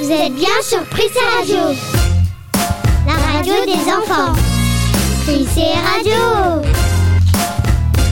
Vous 0.00 0.12
êtes 0.12 0.34
bien 0.34 0.48
sur 0.62 0.84
Prissé 0.84 1.18
Radio, 1.36 1.56
la 3.04 3.14
radio 3.14 3.54
des 3.66 3.90
enfants. 3.90 4.32
Prissé 5.24 5.72
Radio. 5.72 6.62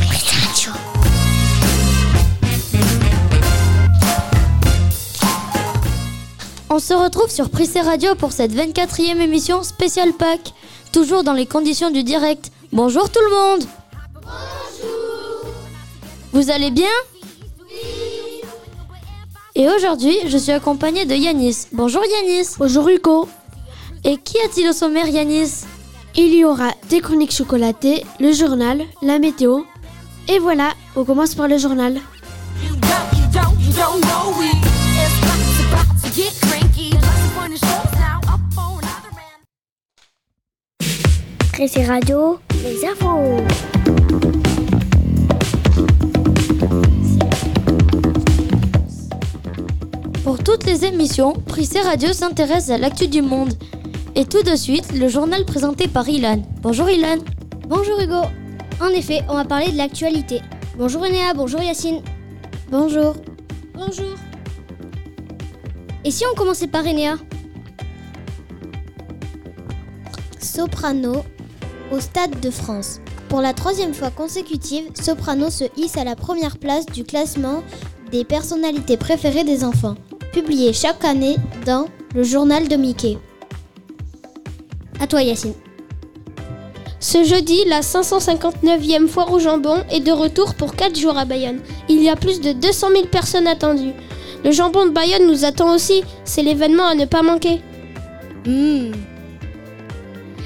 Prissé 0.08 0.36
Radio. 0.48 0.72
On 6.70 6.80
se 6.80 6.92
retrouve 6.92 7.30
sur 7.30 7.50
Prissé 7.50 7.82
Radio 7.82 8.16
pour 8.16 8.32
cette 8.32 8.52
24e 8.52 9.20
émission 9.20 9.62
spéciale 9.62 10.12
Pâques, 10.12 10.54
toujours 10.92 11.22
dans 11.22 11.34
les 11.34 11.46
conditions 11.46 11.92
du 11.92 12.02
direct. 12.02 12.50
Bonjour 12.72 13.08
tout 13.10 13.20
le 13.20 13.30
monde 13.30 13.68
Vous 16.32 16.50
allez 16.50 16.70
bien 16.70 16.90
Et 19.54 19.68
aujourd'hui, 19.68 20.16
je 20.26 20.36
suis 20.36 20.52
accompagnée 20.52 21.04
de 21.04 21.14
Yanis. 21.14 21.68
Bonjour 21.72 22.02
Yanis 22.04 22.48
Bonjour 22.58 22.88
Hugo. 22.88 23.28
Et 24.04 24.18
qui 24.18 24.38
a-t-il 24.40 24.68
au 24.68 24.72
sommaire 24.72 25.08
Yanis 25.08 25.64
Il 26.14 26.34
y 26.34 26.44
aura 26.44 26.70
des 26.88 27.00
chroniques 27.00 27.32
chocolatées, 27.32 28.04
le 28.20 28.32
journal, 28.32 28.82
la 29.02 29.18
météo. 29.18 29.62
Et 30.28 30.38
voilà, 30.38 30.72
on 30.94 31.04
commence 31.04 31.34
par 31.34 31.48
le 31.48 31.58
journal. 31.58 31.94
Don't, 31.94 33.18
you 33.18 33.26
don't, 33.32 34.06
Pour 50.26 50.42
toutes 50.42 50.66
les 50.66 50.84
émissions, 50.84 51.34
Prissé 51.34 51.78
Radio 51.78 52.12
s'intéresse 52.12 52.68
à 52.70 52.78
l'actu 52.78 53.06
du 53.06 53.22
monde. 53.22 53.52
Et 54.16 54.24
tout 54.24 54.42
de 54.42 54.56
suite, 54.56 54.92
le 54.92 55.06
journal 55.06 55.44
présenté 55.44 55.86
par 55.86 56.08
Ilan. 56.08 56.42
Bonjour 56.62 56.90
Ilan 56.90 57.18
Bonjour 57.68 58.00
Hugo. 58.00 58.22
En 58.80 58.88
effet, 58.88 59.20
on 59.28 59.34
va 59.34 59.44
parler 59.44 59.70
de 59.70 59.76
l'actualité. 59.76 60.40
Bonjour 60.76 61.06
Enéa, 61.06 61.32
bonjour 61.32 61.62
Yacine. 61.62 62.02
Bonjour. 62.72 63.14
Bonjour. 63.72 64.16
Et 66.04 66.10
si 66.10 66.24
on 66.26 66.34
commençait 66.34 66.66
par 66.66 66.84
Enéa? 66.84 67.18
Soprano 70.40 71.22
au 71.92 72.00
Stade 72.00 72.40
de 72.40 72.50
France. 72.50 72.98
Pour 73.28 73.42
la 73.42 73.54
troisième 73.54 73.94
fois 73.94 74.10
consécutive, 74.10 74.86
Soprano 75.00 75.50
se 75.50 75.66
hisse 75.76 75.96
à 75.96 76.02
la 76.02 76.16
première 76.16 76.58
place 76.58 76.86
du 76.86 77.04
classement 77.04 77.62
des 78.10 78.24
personnalités 78.24 78.96
préférées 78.96 79.44
des 79.44 79.64
enfants, 79.64 79.96
publié 80.42 80.74
chaque 80.74 81.02
année 81.02 81.36
dans 81.64 81.86
le 82.14 82.22
journal 82.22 82.68
de 82.68 82.76
Mickey. 82.76 83.16
À 85.00 85.06
toi 85.06 85.22
Yacine. 85.22 85.54
Ce 87.00 87.24
jeudi, 87.24 87.64
la 87.66 87.80
559e 87.80 89.08
foire 89.08 89.32
au 89.32 89.38
jambon 89.38 89.82
est 89.90 90.00
de 90.00 90.12
retour 90.12 90.54
pour 90.54 90.76
4 90.76 90.94
jours 90.94 91.16
à 91.16 91.24
Bayonne. 91.24 91.60
Il 91.88 92.02
y 92.02 92.10
a 92.10 92.16
plus 92.16 92.42
de 92.42 92.52
200 92.52 92.88
000 92.90 93.06
personnes 93.06 93.46
attendues. 93.46 93.94
Le 94.44 94.52
jambon 94.52 94.84
de 94.84 94.90
Bayonne 94.90 95.26
nous 95.26 95.46
attend 95.46 95.74
aussi, 95.74 96.04
c'est 96.26 96.42
l'événement 96.42 96.86
à 96.86 96.94
ne 96.94 97.06
pas 97.06 97.22
manquer. 97.22 97.62
Hmm. 98.44 98.92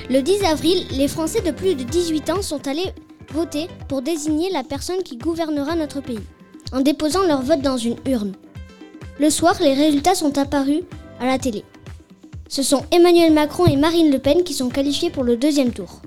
Le 0.08 0.20
10 0.20 0.44
avril, 0.44 0.86
les 0.92 1.08
Français 1.08 1.40
de 1.40 1.50
plus 1.50 1.74
de 1.74 1.82
18 1.82 2.30
ans 2.30 2.42
sont 2.42 2.68
allés 2.68 2.92
voter 3.32 3.66
pour 3.88 4.02
désigner 4.02 4.52
la 4.52 4.62
personne 4.62 5.02
qui 5.02 5.16
gouvernera 5.16 5.74
notre 5.74 6.00
pays, 6.00 6.20
en 6.70 6.80
déposant 6.80 7.24
leur 7.26 7.42
vote 7.42 7.62
dans 7.62 7.76
une 7.76 7.96
urne. 8.06 8.34
Le 9.20 9.28
soir, 9.28 9.54
les 9.60 9.74
résultats 9.74 10.14
sont 10.14 10.38
apparus 10.38 10.80
à 11.20 11.26
la 11.26 11.36
télé. 11.36 11.62
Ce 12.48 12.62
sont 12.62 12.86
Emmanuel 12.90 13.34
Macron 13.34 13.66
et 13.66 13.76
Marine 13.76 14.10
Le 14.10 14.18
Pen 14.18 14.44
qui 14.44 14.54
sont 14.54 14.70
qualifiés 14.70 15.10
pour 15.10 15.24
le 15.24 15.36
deuxième 15.36 15.72
tour. 15.72 16.00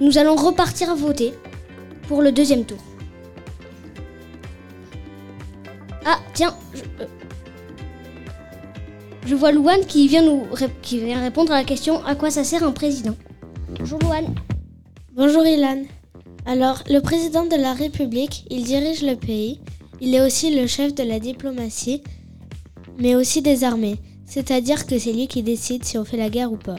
Nous 0.00 0.18
allons 0.18 0.36
repartir 0.36 0.94
voter 0.94 1.32
pour 2.08 2.20
le 2.20 2.30
deuxième 2.30 2.66
tour. 2.66 2.76
Ah, 6.04 6.18
tiens, 6.34 6.54
je, 6.74 6.82
euh, 9.32 9.34
vois 9.34 9.52
Louane 9.52 9.86
qui 9.86 10.06
vient 10.08 10.42
répondre 11.22 11.52
à 11.52 11.56
la 11.56 11.64
question 11.64 12.04
à 12.04 12.16
quoi 12.16 12.30
ça 12.30 12.44
sert 12.44 12.64
un 12.64 12.72
président? 12.72 13.16
Bonjour 13.78 13.98
Louane. 14.00 14.34
Bonjour 15.14 15.46
Ilan. 15.46 15.84
Alors, 16.44 16.82
le 16.90 17.00
président 17.00 17.46
de 17.46 17.56
la 17.56 17.72
République, 17.72 18.44
il 18.50 18.64
dirige 18.64 19.00
le 19.00 19.16
pays. 19.16 19.62
Il 20.06 20.14
est 20.14 20.20
aussi 20.20 20.54
le 20.54 20.66
chef 20.66 20.94
de 20.94 21.02
la 21.02 21.18
diplomatie, 21.18 22.02
mais 22.98 23.14
aussi 23.14 23.40
des 23.40 23.64
armées. 23.64 23.96
C'est-à-dire 24.26 24.84
que 24.84 24.98
c'est 24.98 25.14
lui 25.14 25.28
qui 25.28 25.42
décide 25.42 25.82
si 25.82 25.96
on 25.96 26.04
fait 26.04 26.18
la 26.18 26.28
guerre 26.28 26.52
ou 26.52 26.58
pas. 26.58 26.76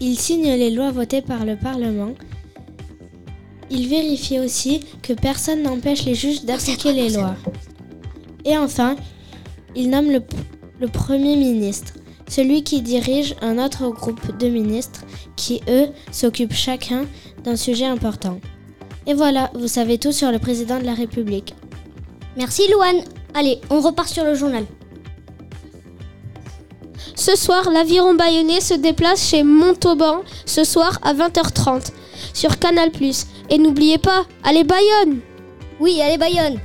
Il 0.00 0.16
signe 0.16 0.44
les 0.44 0.70
lois 0.70 0.92
votées 0.92 1.22
par 1.22 1.44
le 1.44 1.56
Parlement. 1.56 2.12
Il 3.68 3.88
vérifie 3.88 4.38
aussi 4.38 4.78
que 5.02 5.12
personne 5.12 5.64
n'empêche 5.64 6.04
les 6.04 6.14
juges 6.14 6.44
d'appliquer 6.44 6.92
les 6.92 7.10
lois. 7.10 7.34
Et 8.44 8.56
enfin, 8.56 8.94
il 9.74 9.90
nomme 9.90 10.12
le, 10.12 10.22
le 10.78 10.86
Premier 10.86 11.34
ministre, 11.34 11.94
celui 12.28 12.62
qui 12.62 12.80
dirige 12.80 13.34
un 13.42 13.58
autre 13.58 13.88
groupe 13.88 14.38
de 14.38 14.46
ministres 14.46 15.04
qui, 15.34 15.60
eux, 15.68 15.88
s'occupent 16.12 16.52
chacun 16.52 17.06
d'un 17.42 17.56
sujet 17.56 17.86
important. 17.86 18.38
Et 19.08 19.14
voilà, 19.14 19.50
vous 19.54 19.66
savez 19.66 19.98
tout 19.98 20.12
sur 20.12 20.30
le 20.30 20.38
président 20.38 20.78
de 20.78 20.84
la 20.84 20.94
République. 20.94 21.56
Merci 22.36 22.68
Louane. 22.70 23.04
Allez, 23.34 23.60
on 23.70 23.80
repart 23.80 24.08
sur 24.08 24.24
le 24.24 24.34
journal. 24.34 24.64
Ce 27.14 27.36
soir, 27.36 27.70
l'aviron 27.70 28.14
bayonnais 28.14 28.60
se 28.60 28.74
déplace 28.74 29.28
chez 29.28 29.42
Montauban, 29.42 30.22
ce 30.46 30.64
soir 30.64 30.98
à 31.02 31.14
20h30, 31.14 31.92
sur 32.32 32.58
Canal+. 32.58 32.90
Et 33.50 33.58
n'oubliez 33.58 33.98
pas, 33.98 34.24
allez 34.42 34.64
Bayonne 34.64 35.20
Oui, 35.78 36.00
allez 36.02 36.18
Bayonne. 36.18 36.58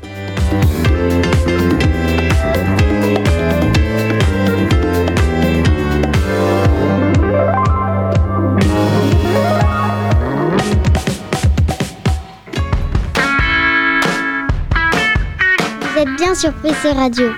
Bien 16.27 16.35
sur 16.35 16.51
Prissé 16.51 16.91
Radio. 16.91 17.29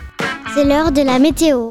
C'est 0.55 0.63
l'heure 0.63 0.91
de 0.91 1.01
la 1.01 1.19
météo. 1.19 1.69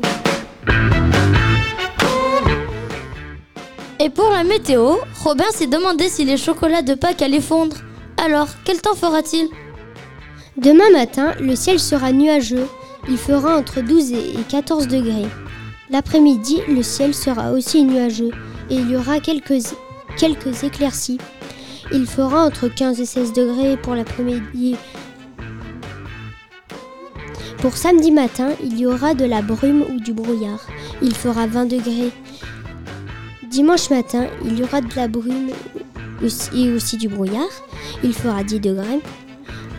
Et 3.98 4.08
pour 4.08 4.30
la 4.30 4.44
météo, 4.44 4.94
Robin 5.24 5.50
s'est 5.50 5.66
demandé 5.66 6.08
si 6.08 6.24
les 6.24 6.36
chocolats 6.36 6.82
de 6.82 6.94
Pâques 6.94 7.22
allaient 7.22 7.40
fondre. 7.40 7.76
Alors, 8.24 8.46
quel 8.64 8.80
temps 8.80 8.94
fera-t-il? 8.94 9.48
Demain 10.56 10.90
matin, 10.92 11.34
le 11.40 11.56
ciel 11.56 11.80
sera 11.80 12.12
nuageux. 12.12 12.68
Il 13.08 13.18
fera 13.18 13.56
entre 13.56 13.80
12 13.80 14.12
et 14.12 14.34
14 14.48 14.86
degrés. 14.86 15.28
L'après-midi, 15.90 16.60
le 16.68 16.84
ciel 16.84 17.14
sera 17.14 17.50
aussi 17.50 17.82
nuageux 17.82 18.30
et 18.70 18.76
il 18.76 18.90
y 18.90 18.96
aura 18.96 19.18
quelques, 19.18 19.74
quelques 20.18 20.62
éclaircies. 20.62 21.18
Il 21.90 22.06
fera 22.06 22.44
entre 22.44 22.68
15 22.68 23.00
et 23.00 23.06
16 23.06 23.32
degrés 23.32 23.76
pour 23.76 23.96
l'après-midi. 23.96 24.76
Pour 27.60 27.76
samedi 27.76 28.12
matin, 28.12 28.50
il 28.62 28.78
y 28.78 28.86
aura 28.86 29.14
de 29.14 29.24
la 29.24 29.42
brume 29.42 29.82
ou 29.82 29.98
du 29.98 30.12
brouillard. 30.12 30.64
Il 31.02 31.12
fera 31.14 31.48
20 31.48 31.66
degrés. 31.66 32.12
Dimanche 33.50 33.90
matin, 33.90 34.26
il 34.44 34.58
y 34.58 34.62
aura 34.62 34.80
de 34.80 34.94
la 34.94 35.08
brume 35.08 35.50
et 36.54 36.72
aussi 36.72 36.96
du 36.96 37.08
brouillard. 37.08 37.50
Il 38.04 38.14
fera 38.14 38.44
10 38.44 38.60
degrés. 38.60 39.00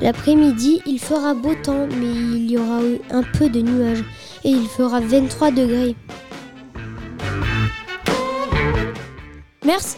L'après-midi, 0.01 0.81
il 0.85 0.99
fera 0.99 1.33
beau 1.33 1.55
temps, 1.55 1.87
mais 1.87 2.11
il 2.11 2.51
y 2.51 2.57
aura 2.57 2.79
un 3.11 3.23
peu 3.23 3.49
de 3.49 3.61
nuages 3.61 4.03
et 4.43 4.49
il 4.49 4.67
fera 4.67 4.99
23 4.99 5.51
degrés. 5.51 5.95
Merci. 9.65 9.97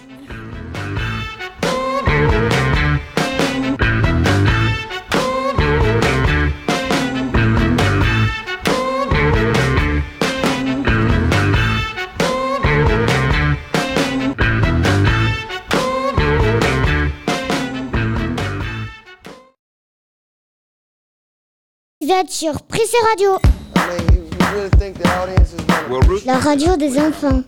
êtes 22.12 22.30
sur 22.31 22.62
Prissé 22.63 22.98
Radio. 23.10 23.38
La 26.25 26.38
radio 26.40 26.75
des 26.75 27.00
enfants. 27.00 27.42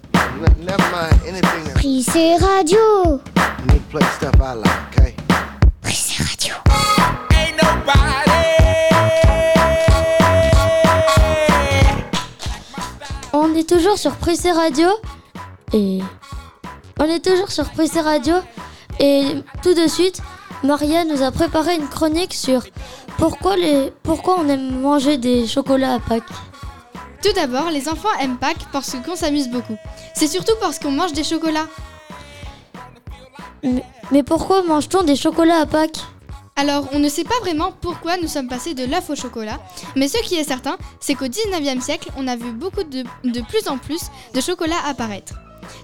Prissé 1.75 2.35
Radio. 2.35 2.77
Prissé 5.81 6.23
Radio. 6.23 6.55
On 13.33 13.53
est 13.55 13.67
toujours 13.67 13.97
sur 13.97 14.15
Prissé 14.15 14.51
Radio 14.51 14.87
et 15.73 15.99
on 16.99 17.05
est 17.05 17.23
toujours 17.23 17.51
sur 17.51 17.69
Prissé 17.71 17.99
Radio 17.99 18.35
et 18.99 19.23
tout 19.61 19.73
de 19.73 19.87
suite 19.87 20.21
Maria 20.63 21.03
nous 21.03 21.21
a 21.21 21.31
préparé 21.31 21.75
une 21.75 21.87
chronique 21.89 22.33
sur 22.33 22.63
pourquoi 23.17 23.57
les 23.57 23.91
pourquoi 24.01 24.39
on 24.39 24.47
aime 24.47 24.79
manger 24.79 25.17
des 25.17 25.45
chocolats 25.45 25.95
à 25.95 25.99
Pâques. 25.99 26.23
Tout 27.21 27.33
d'abord, 27.35 27.69
les 27.69 27.89
enfants 27.89 28.13
aiment 28.21 28.37
Pâques 28.37 28.65
parce 28.71 28.95
qu'on 29.05 29.15
s'amuse 29.17 29.49
beaucoup. 29.49 29.75
C'est 30.15 30.27
surtout 30.27 30.53
parce 30.61 30.79
qu'on 30.79 30.91
mange 30.91 31.11
des 31.11 31.25
chocolats. 31.25 31.67
Mais, 33.61 33.83
mais 34.11 34.23
pourquoi 34.23 34.63
mange-t-on 34.63 35.03
des 35.03 35.17
chocolats 35.17 35.59
à 35.59 35.65
Pâques? 35.65 35.99
Alors, 36.55 36.87
on 36.93 36.99
ne 36.99 37.09
sait 37.09 37.23
pas 37.25 37.39
vraiment 37.41 37.73
pourquoi 37.81 38.15
nous 38.17 38.27
sommes 38.27 38.47
passés 38.47 38.73
de 38.73 38.85
l'œuf 38.85 39.09
au 39.09 39.15
chocolat, 39.15 39.59
mais 39.95 40.07
ce 40.07 40.21
qui 40.23 40.35
est 40.35 40.43
certain, 40.43 40.77
c'est 40.99 41.15
qu'au 41.15 41.25
19e 41.25 41.81
siècle, 41.81 42.09
on 42.15 42.27
a 42.27 42.35
vu 42.35 42.51
beaucoup 42.51 42.83
de, 42.83 43.03
de 43.23 43.41
plus 43.41 43.67
en 43.67 43.77
plus 43.77 44.01
de 44.33 44.39
chocolat 44.39 44.77
apparaître. 44.87 45.33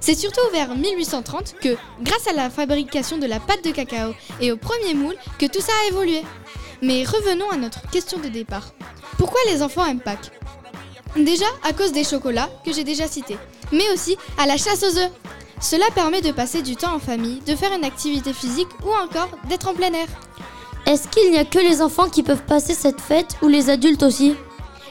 C'est 0.01 0.15
surtout 0.15 0.41
vers 0.53 0.75
1830 0.75 1.55
que, 1.61 1.75
grâce 2.01 2.27
à 2.27 2.33
la 2.33 2.49
fabrication 2.49 3.17
de 3.17 3.27
la 3.27 3.39
pâte 3.39 3.63
de 3.63 3.71
cacao 3.71 4.13
et 4.41 4.51
au 4.51 4.57
premier 4.57 4.93
moule, 4.93 5.15
que 5.37 5.45
tout 5.45 5.61
ça 5.61 5.73
a 5.83 5.89
évolué. 5.89 6.23
Mais 6.81 7.03
revenons 7.03 7.49
à 7.49 7.57
notre 7.57 7.89
question 7.89 8.19
de 8.19 8.29
départ. 8.29 8.73
Pourquoi 9.17 9.39
les 9.47 9.61
enfants 9.61 9.85
aiment 9.85 9.99
Pâques? 9.99 10.31
Déjà 11.15 11.45
à 11.63 11.73
cause 11.73 11.91
des 11.91 12.03
chocolats 12.03 12.49
que 12.65 12.71
j'ai 12.71 12.83
déjà 12.83 13.07
cités, 13.07 13.37
mais 13.71 13.89
aussi 13.93 14.17
à 14.37 14.45
la 14.45 14.57
chasse 14.57 14.83
aux 14.83 14.97
œufs. 14.97 15.11
Cela 15.59 15.85
permet 15.93 16.21
de 16.21 16.31
passer 16.31 16.61
du 16.61 16.75
temps 16.77 16.95
en 16.95 16.99
famille, 16.99 17.41
de 17.41 17.55
faire 17.55 17.73
une 17.73 17.83
activité 17.83 18.31
physique 18.31 18.69
ou 18.85 18.91
encore 18.91 19.29
d'être 19.49 19.67
en 19.67 19.73
plein 19.73 19.91
air. 19.91 20.07
Est-ce 20.85 21.09
qu'il 21.09 21.31
n'y 21.31 21.37
a 21.37 21.45
que 21.45 21.59
les 21.59 21.81
enfants 21.81 22.09
qui 22.09 22.23
peuvent 22.23 22.45
passer 22.45 22.73
cette 22.73 23.01
fête 23.01 23.35
ou 23.41 23.47
les 23.47 23.69
adultes 23.69 24.03
aussi? 24.03 24.35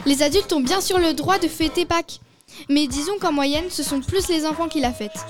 Les 0.04 0.22
adultes 0.22 0.52
ont 0.52 0.60
bien 0.60 0.80
sûr 0.80 0.98
le 0.98 1.14
droit 1.14 1.38
de 1.38 1.48
fêter 1.48 1.86
Pâques, 1.86 2.20
mais 2.68 2.86
disons 2.86 3.18
qu'en 3.20 3.32
moyenne, 3.32 3.70
ce 3.70 3.82
sont 3.82 4.00
plus 4.00 4.28
les 4.28 4.46
enfants 4.46 4.68
qui 4.68 4.80
la 4.80 4.92
fêtent. 4.92 5.24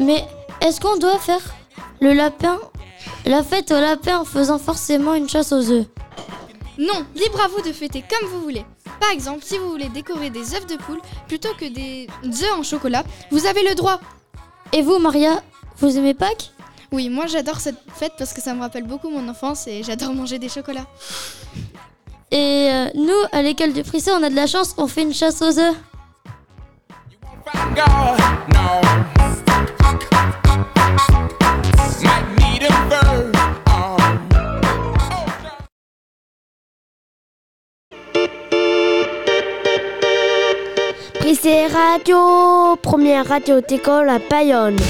Mais 0.00 0.24
est-ce 0.60 0.80
qu'on 0.80 0.96
doit 0.96 1.18
faire 1.18 1.42
le 2.00 2.12
lapin 2.12 2.58
la 3.26 3.42
fête 3.42 3.70
au 3.70 3.80
lapin 3.80 4.18
en 4.18 4.24
faisant 4.24 4.58
forcément 4.58 5.14
une 5.14 5.28
chasse 5.28 5.52
aux 5.52 5.70
œufs? 5.70 5.86
Non, 6.78 7.06
libre 7.14 7.40
à 7.42 7.48
vous 7.48 7.62
de 7.62 7.72
fêter 7.72 8.04
comme 8.08 8.28
vous 8.28 8.40
voulez. 8.40 8.64
Par 9.00 9.10
exemple, 9.10 9.44
si 9.44 9.58
vous 9.58 9.70
voulez 9.70 9.88
décorer 9.88 10.30
des 10.30 10.54
œufs 10.54 10.66
de 10.66 10.76
poule 10.76 11.00
plutôt 11.28 11.52
que 11.58 11.66
des 11.66 12.08
œufs 12.24 12.58
en 12.58 12.62
chocolat, 12.62 13.04
vous 13.30 13.46
avez 13.46 13.62
le 13.62 13.74
droit. 13.74 14.00
Et 14.72 14.82
vous 14.82 14.98
Maria, 14.98 15.42
vous 15.78 15.96
aimez 15.96 16.14
Pâques? 16.14 16.50
Oui, 16.92 17.08
moi 17.08 17.26
j'adore 17.26 17.60
cette 17.60 17.78
fête 17.94 18.12
parce 18.18 18.32
que 18.32 18.40
ça 18.40 18.54
me 18.54 18.60
rappelle 18.60 18.84
beaucoup 18.84 19.08
mon 19.08 19.28
enfance 19.28 19.66
et 19.66 19.82
j'adore 19.82 20.14
manger 20.14 20.38
des 20.38 20.48
chocolats. 20.48 20.86
Et 22.36 22.68
euh, 22.68 22.86
nous, 22.96 23.12
à 23.30 23.42
l'école 23.42 23.72
de 23.72 23.82
Prissé, 23.82 24.10
on 24.10 24.20
a 24.20 24.28
de 24.28 24.34
la 24.34 24.48
chance, 24.48 24.74
on 24.76 24.88
fait 24.88 25.02
une 25.02 25.14
chasse 25.14 25.40
aux 25.40 25.56
œufs. 25.56 25.76
Prissé 41.20 41.68
Radio, 41.68 42.74
première 42.82 43.28
radio 43.28 43.60
d'école 43.60 44.08
à 44.08 44.18
Bayonne. 44.18 44.80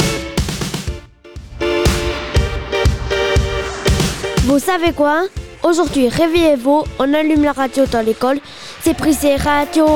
Vous 4.44 4.58
savez 4.58 4.94
quoi? 4.94 5.24
Aujourd'hui, 5.64 6.10
réveillez-vous, 6.10 6.84
on 6.98 7.14
allume 7.14 7.42
la 7.42 7.52
radio 7.52 7.86
dans 7.86 8.04
l'école. 8.04 8.38
C'est 8.82 8.92
Prissé 8.92 9.36
Radio. 9.36 9.86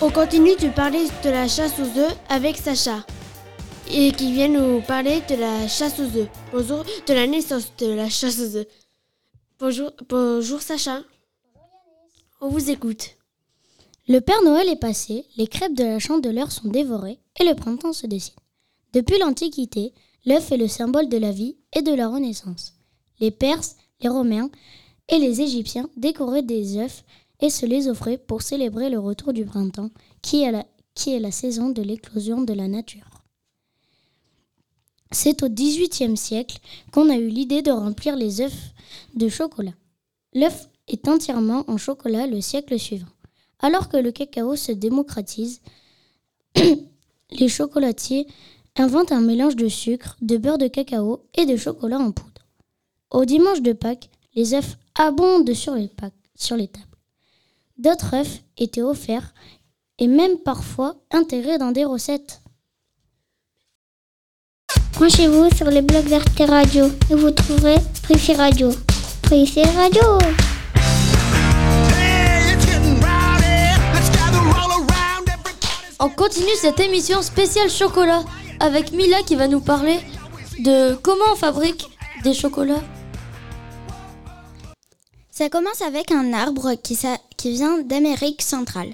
On 0.00 0.08
continue 0.10 0.54
de 0.54 0.68
parler 0.68 1.08
de 1.24 1.30
la 1.30 1.48
chasse 1.48 1.72
aux 1.80 1.98
œufs 1.98 2.16
avec 2.28 2.56
Sacha. 2.56 3.04
Et 3.90 4.12
qui 4.12 4.32
vient 4.32 4.46
nous 4.46 4.80
parler 4.82 5.20
de 5.28 5.34
la 5.34 5.66
chasse 5.66 5.98
aux 5.98 6.16
œufs. 6.16 6.28
Bonjour, 6.52 6.84
de 7.08 7.12
la 7.12 7.26
naissance 7.26 7.72
de 7.78 7.88
la 7.88 8.08
chasse 8.08 8.38
aux 8.38 8.56
œufs. 8.58 8.66
Bonjour, 9.58 9.90
bonjour 10.08 10.62
Sacha. 10.62 11.00
On 12.40 12.50
vous 12.50 12.70
écoute. 12.70 13.16
Le 14.06 14.20
Père 14.20 14.44
Noël 14.44 14.68
est 14.68 14.80
passé, 14.80 15.24
les 15.36 15.48
crêpes 15.48 15.74
de 15.74 15.82
la 15.82 15.98
chandeleur 15.98 16.52
sont 16.52 16.68
dévorées 16.68 17.18
et 17.40 17.44
le 17.44 17.56
printemps 17.56 17.92
se 17.92 18.06
dessine. 18.06 18.36
Depuis 18.96 19.18
l'Antiquité, 19.18 19.92
l'œuf 20.24 20.52
est 20.52 20.56
le 20.56 20.68
symbole 20.68 21.10
de 21.10 21.18
la 21.18 21.30
vie 21.30 21.58
et 21.74 21.82
de 21.82 21.92
la 21.92 22.08
renaissance. 22.08 22.72
Les 23.20 23.30
Perses, 23.30 23.76
les 24.00 24.08
Romains 24.08 24.48
et 25.10 25.18
les 25.18 25.42
Égyptiens 25.42 25.90
décoraient 25.98 26.42
des 26.42 26.78
œufs 26.78 27.04
et 27.40 27.50
se 27.50 27.66
les 27.66 27.88
offraient 27.88 28.16
pour 28.16 28.40
célébrer 28.40 28.88
le 28.88 28.98
retour 28.98 29.34
du 29.34 29.44
printemps, 29.44 29.90
qui 30.22 30.44
est 30.44 30.50
la, 30.50 31.30
saison 31.30 31.68
de 31.68 31.82
l'éclosion 31.82 32.40
de 32.40 32.54
la 32.54 32.68
nature. 32.68 33.22
C'est 35.12 35.42
au 35.42 35.50
XVIIIe 35.50 36.16
siècle 36.16 36.58
qu'on 36.90 37.10
a 37.10 37.16
eu 37.16 37.28
l'idée 37.28 37.60
de 37.60 37.72
remplir 37.72 38.16
les 38.16 38.40
œufs 38.40 38.72
de 39.14 39.28
chocolat. 39.28 39.74
L'œuf 40.32 40.70
est 40.88 41.06
entièrement 41.06 41.64
en 41.68 41.76
chocolat 41.76 42.26
le 42.26 42.40
siècle 42.40 42.78
suivant. 42.78 43.12
Alors 43.58 43.90
que 43.90 43.98
le 43.98 44.10
cacao 44.10 44.56
se 44.56 44.72
démocratise, 44.72 45.60
les 47.30 47.48
chocolatiers 47.48 48.26
inventent 48.76 49.12
un 49.12 49.20
mélange 49.20 49.56
de 49.56 49.68
sucre, 49.68 50.16
de 50.20 50.36
beurre 50.36 50.58
de 50.58 50.68
cacao 50.68 51.24
et 51.34 51.46
de 51.46 51.56
chocolat 51.56 51.98
en 51.98 52.12
poudre. 52.12 52.46
Au 53.10 53.24
dimanche 53.24 53.62
de 53.62 53.72
Pâques, 53.72 54.10
les 54.34 54.54
œufs 54.54 54.76
abondent 54.98 55.52
sur 55.54 55.74
les, 55.74 55.88
Pâques- 55.88 56.12
sur 56.34 56.56
les 56.56 56.68
tables. 56.68 56.84
D'autres 57.78 58.14
œufs 58.14 58.42
étaient 58.56 58.82
offerts 58.82 59.34
et 59.98 60.08
même 60.08 60.38
parfois 60.38 60.96
intégrés 61.10 61.58
dans 61.58 61.72
des 61.72 61.84
recettes. 61.84 62.40
Branchez-vous 64.94 65.54
sur 65.54 65.70
les 65.70 65.82
blogs 65.82 66.08
d'Arte 66.08 66.38
Radio 66.38 66.86
et 67.10 67.14
vous 67.14 67.30
trouverez 67.30 67.76
Prissé 68.02 68.32
Radio. 68.34 68.70
Prissé 69.22 69.62
Radio 69.62 70.02
On 75.98 76.08
continue 76.10 76.54
cette 76.60 76.78
émission 76.80 77.22
spéciale 77.22 77.70
chocolat 77.70 78.22
avec 78.60 78.92
Mila 78.92 79.22
qui 79.22 79.36
va 79.36 79.48
nous 79.48 79.60
parler 79.60 79.98
de 80.58 80.94
comment 80.96 81.24
on 81.32 81.36
fabrique 81.36 81.88
des 82.24 82.34
chocolats. 82.34 82.82
Ça 85.30 85.50
commence 85.50 85.82
avec 85.82 86.12
un 86.12 86.32
arbre 86.32 86.74
qui, 86.74 86.96
vient 87.44 87.82
d'Amérique 87.82 88.42
centrale, 88.42 88.92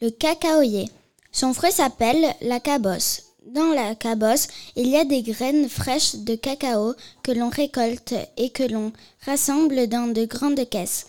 le 0.00 0.10
cacaoyer. 0.10 0.88
Son 1.32 1.52
fruit 1.52 1.72
s'appelle 1.72 2.34
la 2.42 2.60
cabosse. 2.60 3.22
Dans 3.46 3.74
la 3.74 3.94
cabosse, 3.94 4.48
il 4.76 4.88
y 4.88 4.96
a 4.96 5.04
des 5.04 5.22
graines 5.22 5.68
fraîches 5.68 6.14
de 6.14 6.34
cacao 6.34 6.94
que 7.22 7.32
l'on 7.32 7.50
récolte 7.50 8.14
et 8.36 8.50
que 8.50 8.62
l'on 8.62 8.92
rassemble 9.26 9.88
dans 9.88 10.12
de 10.12 10.24
grandes 10.24 10.68
caisses. 10.68 11.06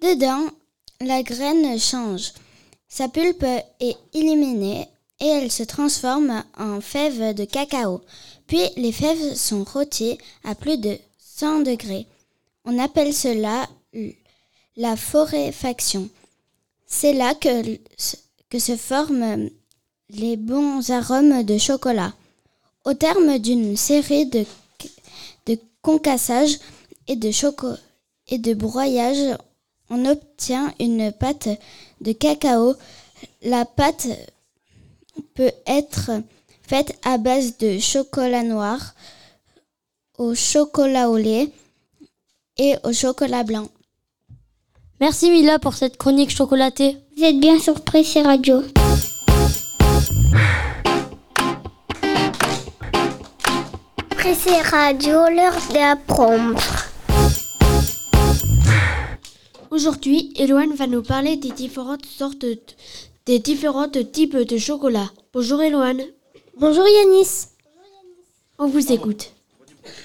Dedans, 0.00 0.46
la 1.00 1.22
graine 1.22 1.78
change. 1.78 2.32
Sa 2.88 3.08
pulpe 3.08 3.44
est 3.80 3.96
éliminée 4.14 4.88
et 5.20 5.26
elle 5.26 5.50
se 5.50 5.62
transforme 5.62 6.42
en 6.58 6.80
fèves 6.80 7.34
de 7.34 7.44
cacao. 7.44 8.02
Puis 8.46 8.60
les 8.76 8.92
fèves 8.92 9.34
sont 9.34 9.64
rôties 9.64 10.18
à 10.44 10.54
plus 10.54 10.78
de 10.78 10.98
100 11.18 11.60
degrés. 11.60 12.06
On 12.64 12.78
appelle 12.78 13.14
cela 13.14 13.68
la 14.76 14.96
foréfaction. 14.96 16.08
C'est 16.86 17.12
là 17.12 17.34
que, 17.34 17.78
se 18.58 18.76
forment 18.76 19.50
les 20.10 20.36
bons 20.36 20.90
arômes 20.90 21.42
de 21.42 21.58
chocolat. 21.58 22.14
Au 22.84 22.94
terme 22.94 23.38
d'une 23.38 23.76
série 23.76 24.26
de, 24.26 24.46
de 25.46 25.58
concassages 25.82 26.58
et 27.08 27.16
de, 27.16 27.30
choco- 27.30 27.76
et 28.28 28.38
de 28.38 28.54
broyage, 28.54 29.36
on 29.90 30.04
obtient 30.06 30.72
une 30.80 31.12
pâte 31.12 31.48
de 32.00 32.12
cacao. 32.12 32.74
La 33.42 33.64
pâte 33.64 34.08
peut 35.34 35.52
être 35.66 36.10
faite 36.62 36.98
à 37.04 37.18
base 37.18 37.58
de 37.58 37.78
chocolat 37.78 38.42
noir, 38.42 38.94
au 40.18 40.34
chocolat 40.34 41.10
au 41.10 41.16
lait 41.16 41.50
et 42.58 42.74
au 42.84 42.92
chocolat 42.92 43.44
blanc. 43.44 43.68
Merci 45.00 45.30
Mila 45.30 45.58
pour 45.58 45.74
cette 45.74 45.96
chronique 45.98 46.30
chocolatée. 46.30 46.96
Vous 47.16 47.24
êtes 47.24 47.38
bien 47.38 47.58
sur 47.58 47.82
Prissé 47.84 48.22
Radio. 48.22 48.62
Prissé 54.10 54.50
Radio, 54.70 55.12
l'heure 55.30 55.56
d'apprendre. 55.72 56.60
Aujourd'hui, 59.70 60.32
Eloane 60.36 60.74
va 60.74 60.86
nous 60.86 61.02
parler 61.02 61.36
des 61.36 61.50
différentes 61.50 62.06
sortes, 62.06 62.38
de- 62.40 62.58
des 63.26 63.40
différents 63.40 63.88
types 63.88 64.36
de 64.36 64.56
chocolat. 64.56 65.10
Bonjour 65.32 65.60
Eloane. 65.60 66.00
Bonjour 66.58 66.86
Yanis. 66.86 67.48
On 68.56 68.68
vous 68.68 68.92
écoute. 68.92 69.32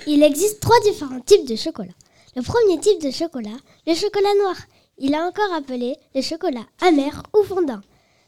Il 0.08 0.24
existe 0.24 0.60
trois 0.60 0.80
différents 0.80 1.20
types 1.20 1.48
de 1.48 1.56
chocolat. 1.56 1.94
Le 2.36 2.42
premier 2.42 2.80
type 2.80 3.00
de 3.00 3.12
chocolat, 3.12 3.58
le 3.86 3.94
chocolat 3.94 4.34
noir. 4.40 4.56
Il 4.98 5.14
est 5.14 5.22
encore 5.22 5.54
appelé 5.54 5.98
le 6.16 6.22
chocolat 6.24 6.66
amer 6.82 7.22
ou 7.36 7.44
fondant. 7.44 7.82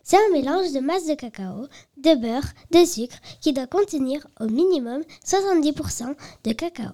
C'est 0.03 0.17
un 0.17 0.29
mélange 0.31 0.71
de 0.73 0.79
masse 0.79 1.07
de 1.07 1.15
cacao, 1.15 1.67
de 1.97 2.13
beurre, 2.13 2.53
de 2.69 2.85
sucre 2.85 3.17
qui 3.41 3.51
doit 3.51 3.65
contenir 3.65 4.27
au 4.39 4.45
minimum 4.45 5.01
70% 5.25 6.15
de 6.43 6.51
cacao. 6.51 6.91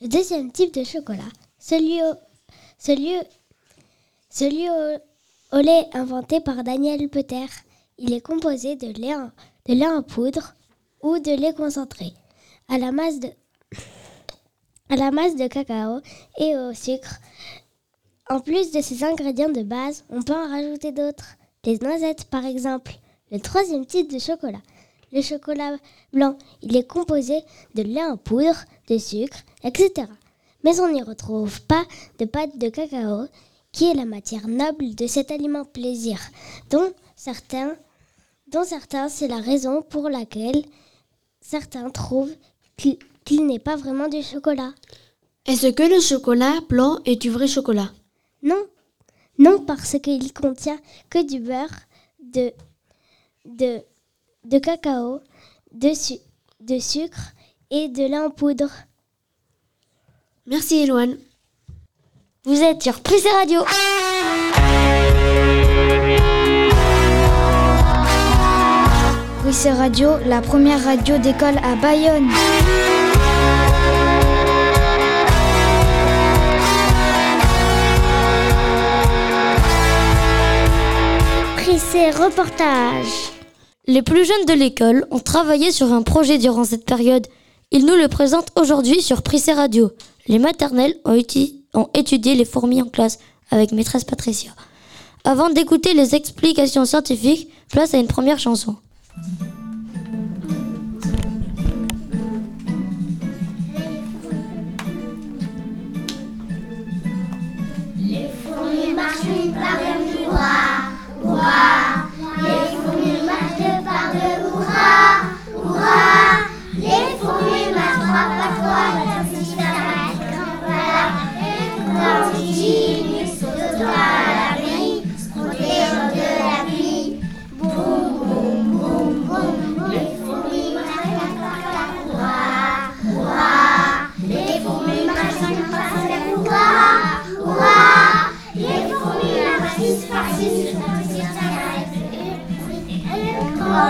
Le 0.00 0.08
deuxième 0.08 0.50
type 0.50 0.74
de 0.74 0.82
chocolat, 0.82 1.30
celui 1.60 2.02
au, 2.02 2.12
celui, 2.76 3.14
celui 4.30 4.68
au, 4.68 4.98
au 5.52 5.58
lait 5.58 5.88
inventé 5.92 6.40
par 6.40 6.62
Daniel 6.62 7.08
Peter. 7.08 7.46
Il 7.98 8.12
est 8.12 8.20
composé 8.20 8.76
de 8.76 8.86
lait, 8.86 9.86
en, 9.86 10.02
poudre 10.02 10.54
ou 11.02 11.18
de 11.18 11.32
lait 11.32 11.54
concentré 11.54 12.12
à 12.68 12.78
la 12.78 12.92
masse 12.92 13.18
de, 13.20 13.28
cacao 15.48 16.00
et 16.38 16.56
au 16.56 16.72
sucre. 16.72 17.18
En 18.28 18.40
plus 18.40 18.70
de 18.70 18.80
ces 18.80 19.02
ingrédients 19.02 19.50
de 19.50 19.62
base, 19.62 20.04
on 20.08 20.22
peut 20.22 20.34
en 20.34 20.48
rajouter 20.48 20.92
d'autres. 20.92 21.36
Les 21.64 21.78
noisettes, 21.78 22.26
par 22.26 22.46
exemple. 22.46 22.92
Le 23.32 23.40
troisième 23.40 23.86
type 23.86 24.12
de 24.12 24.18
chocolat, 24.18 24.62
le 25.12 25.22
chocolat 25.22 25.76
blanc. 26.12 26.36
Il 26.62 26.76
est 26.76 26.86
composé 26.86 27.42
de 27.74 27.82
lait 27.82 28.04
en 28.04 28.16
poudre, 28.16 28.64
de 28.88 28.98
sucre, 28.98 29.38
etc. 29.62 30.06
Mais 30.64 30.80
on 30.80 30.92
n'y 30.92 31.02
retrouve 31.02 31.60
pas 31.62 31.84
de 32.18 32.24
pâte 32.24 32.56
de 32.58 32.68
cacao, 32.68 33.26
qui 33.72 33.84
est 33.90 33.94
la 33.94 34.04
matière 34.04 34.48
noble 34.48 34.94
de 34.94 35.06
cet 35.06 35.30
aliment 35.30 35.64
plaisir, 35.64 36.18
dont 36.70 36.92
certains, 37.16 37.76
dont 38.48 38.64
certains 38.64 39.08
c'est 39.08 39.28
la 39.28 39.40
raison 39.40 39.82
pour 39.82 40.08
laquelle 40.08 40.64
certains 41.40 41.88
trouvent 41.90 42.34
qu'il 42.76 43.46
n'est 43.46 43.58
pas 43.58 43.76
vraiment 43.76 44.08
du 44.08 44.22
chocolat. 44.22 44.72
Est-ce 45.46 45.68
que 45.68 45.82
le 45.82 46.00
chocolat 46.00 46.60
blanc 46.68 46.98
est 47.04 47.16
du 47.22 47.30
vrai 47.30 47.46
chocolat? 47.46 47.90
Non, 48.42 48.66
non 49.38 49.64
parce 49.64 49.96
qu'il 50.02 50.32
contient 50.32 50.78
que 51.08 51.22
du 51.26 51.40
beurre, 51.40 51.68
de, 52.22 52.52
de, 53.44 53.80
de 54.44 54.58
cacao, 54.58 55.20
de, 55.72 55.94
su- 55.94 56.20
de 56.60 56.78
sucre 56.78 57.32
et 57.70 57.88
de 57.88 58.02
lait 58.02 58.18
en 58.18 58.30
poudre. 58.30 58.70
Merci 60.46 60.78
Eloane. 60.78 61.18
Vous 62.50 62.62
êtes 62.64 62.82
sur 62.82 62.98
Prissé 63.00 63.28
Radio. 63.30 63.60
C'est 69.52 69.72
Radio, 69.72 70.10
la 70.26 70.40
première 70.40 70.82
radio 70.84 71.18
d'école 71.18 71.58
à 71.58 71.74
Bayonne. 71.76 72.28
Prissé 81.56 82.10
reportage. 82.10 83.32
Les 83.86 84.02
plus 84.02 84.24
jeunes 84.24 84.46
de 84.46 84.52
l'école 84.52 85.06
ont 85.10 85.18
travaillé 85.18 85.72
sur 85.72 85.92
un 85.92 86.02
projet 86.02 86.38
durant 86.38 86.64
cette 86.64 86.84
période. 86.84 87.26
Ils 87.72 87.84
nous 87.86 87.94
le 87.96 88.08
présentent 88.08 88.50
aujourd'hui 88.58 89.02
sur 89.02 89.22
Prissé 89.22 89.52
Radio. 89.52 89.90
Les 90.26 90.38
maternelles 90.38 90.94
ont, 91.04 91.14
uti- 91.14 91.59
ont 91.74 91.88
étudié 91.94 92.34
les 92.34 92.44
fourmis 92.44 92.82
en 92.82 92.88
classe 92.88 93.18
avec 93.50 93.72
maîtresse 93.72 94.04
Patricia. 94.04 94.50
Avant 95.24 95.50
d'écouter 95.50 95.94
les 95.94 96.14
explications 96.14 96.84
scientifiques, 96.84 97.48
place 97.70 97.94
à 97.94 97.98
une 97.98 98.06
première 98.06 98.38
chanson. 98.38 98.76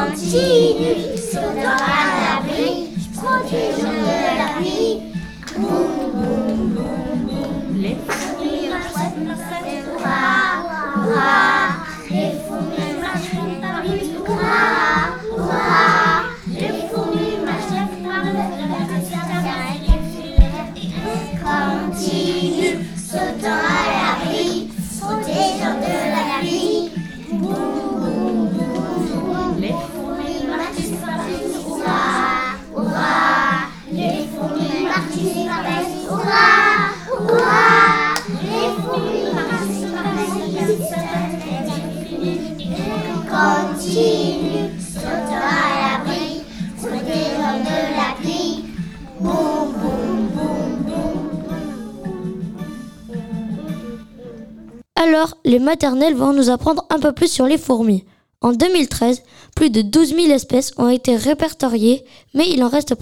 continue, 0.07 1.17
sautant 1.17 1.77
à 1.77 2.43
l'abri, 2.43 2.89
protégeons 3.15 3.93
de 3.93 4.39
la 4.39 4.50
Alors, 55.13 55.37
les 55.45 55.59
maternelles 55.59 56.15
vont 56.15 56.33
nous 56.33 56.51
apprendre 56.51 56.87
un 56.89 57.01
peu 57.01 57.11
plus 57.11 57.27
sur 57.27 57.45
les 57.45 57.59
fourmis. 57.59 58.05
En 58.43 58.53
2013, 58.53 59.25
plus 59.57 59.69
de 59.69 59.83
12 59.83 60.15
000 60.15 60.29
espèces 60.29 60.71
ont 60.77 60.89
été 60.89 61.17
répertoriées, 61.17 62.05
mais 62.33 62.49
il 62.49 62.63
en 62.63 62.69
reste 62.69 62.95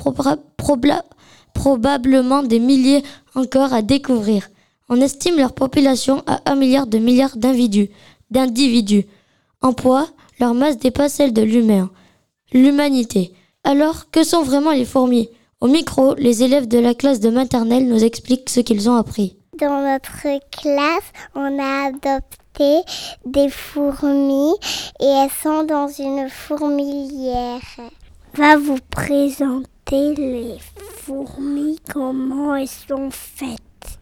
probablement 1.52 2.42
des 2.42 2.60
milliers 2.60 3.02
encore 3.34 3.74
à 3.74 3.82
découvrir. 3.82 4.48
On 4.88 5.02
estime 5.02 5.36
leur 5.36 5.52
population 5.52 6.22
à 6.26 6.40
1 6.50 6.54
milliard 6.54 6.86
de 6.86 6.96
milliards 6.96 7.36
d'individus. 7.36 9.04
En 9.60 9.74
poids, 9.74 10.08
leur 10.40 10.54
masse 10.54 10.78
dépasse 10.78 11.12
celle 11.12 11.34
de 11.34 11.42
l'humain. 11.42 11.90
L'humanité. 12.54 13.34
Alors, 13.64 14.10
que 14.10 14.24
sont 14.24 14.44
vraiment 14.44 14.72
les 14.72 14.86
fourmis? 14.86 15.28
Au 15.60 15.66
micro, 15.66 16.14
les 16.14 16.42
élèves 16.42 16.68
de 16.68 16.78
la 16.78 16.94
classe 16.94 17.20
de 17.20 17.28
maternelle 17.28 17.86
nous 17.86 18.02
expliquent 18.02 18.48
ce 18.48 18.60
qu'ils 18.60 18.88
ont 18.88 18.96
appris. 18.96 19.37
Dans 19.58 19.82
notre 19.82 20.38
classe, 20.50 21.12
on 21.34 21.58
a 21.58 21.88
adopté 21.88 22.80
des 23.24 23.48
fourmis 23.48 24.54
et 25.00 25.04
elles 25.04 25.30
sont 25.30 25.64
dans 25.64 25.88
une 25.88 26.28
fourmilière. 26.28 27.60
Va 28.34 28.56
vous 28.56 28.78
présenter 28.88 30.14
les 30.14 30.58
fourmis, 31.02 31.80
comment 31.92 32.54
elles 32.54 32.68
sont 32.68 33.10
faites. 33.10 33.98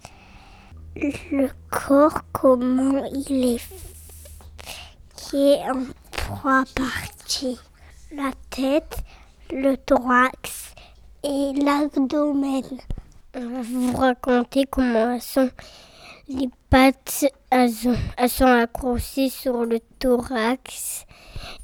Le 0.94 1.48
corps, 1.70 2.20
comment 2.32 3.04
il 3.06 3.54
est 3.54 3.58
fait, 3.58 3.74
qui 5.16 5.52
est 5.52 5.70
en 5.70 5.84
trois 6.10 6.64
parties. 6.74 7.58
La 8.12 8.30
tête, 8.50 8.98
le 9.50 9.76
thorax 9.76 10.74
et 11.24 11.52
l'abdomen. 11.54 12.62
On 13.38 13.46
va 13.48 13.60
vous 13.62 13.92
raconter 13.96 14.64
comment 14.70 15.18
sont. 15.20 15.50
Les 16.28 16.48
pattes, 16.70 17.26
elles, 17.50 17.70
ont- 17.88 17.94
elles 18.16 18.30
sont 18.30 18.46
accrochées 18.46 19.28
sur 19.28 19.64
le 19.64 19.78
thorax 19.98 21.04